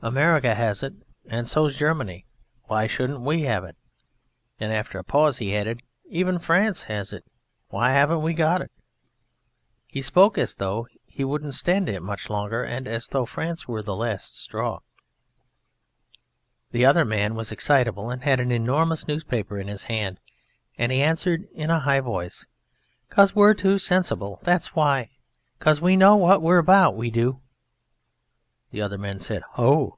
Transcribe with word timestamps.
America 0.00 0.54
has 0.54 0.84
it 0.84 0.94
and 1.26 1.48
so's 1.48 1.74
Germany 1.74 2.24
why 2.66 2.86
shouldn't 2.86 3.20
we 3.22 3.42
have 3.42 3.64
it?" 3.64 3.74
Then 4.58 4.70
after 4.70 4.96
a 4.96 5.02
pause 5.04 5.38
he 5.38 5.56
added, 5.56 5.82
"Even 6.08 6.38
France 6.38 6.84
has 6.84 7.12
it 7.12 7.24
why 7.68 7.90
haven't 7.90 8.22
we 8.22 8.32
got 8.32 8.62
it?" 8.62 8.70
He 9.88 10.00
spoke 10.00 10.38
as 10.38 10.54
though 10.54 10.86
he 11.04 11.24
wouldn't 11.24 11.56
stand 11.56 11.88
it 11.88 12.00
much 12.00 12.30
longer, 12.30 12.62
and 12.62 12.86
as 12.86 13.08
though 13.08 13.26
France 13.26 13.66
were 13.66 13.82
the 13.82 13.96
last 13.96 14.38
straw. 14.38 14.78
The 16.70 16.84
other 16.84 17.04
man 17.04 17.34
was 17.34 17.50
excitable 17.50 18.08
and 18.08 18.22
had 18.22 18.38
an 18.38 18.52
enormous 18.52 19.08
newspaper 19.08 19.58
in 19.58 19.66
his 19.66 19.82
hand, 19.84 20.20
and 20.78 20.92
he 20.92 21.02
answered 21.02 21.48
in 21.52 21.70
a 21.70 21.80
high 21.80 22.00
voice, 22.00 22.46
"'Cause 23.10 23.34
we're 23.34 23.52
too 23.52 23.78
sensible, 23.78 24.38
that's 24.44 24.76
why! 24.76 25.10
'Cause 25.58 25.80
we 25.80 25.96
know 25.96 26.14
what 26.14 26.40
we're 26.40 26.58
about, 26.58 26.94
we 26.94 27.10
do." 27.10 27.40
The 28.70 28.82
other 28.82 28.98
man 28.98 29.18
said, 29.18 29.42
"Ho! 29.52 29.94